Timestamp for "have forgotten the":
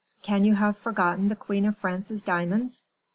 0.55-1.35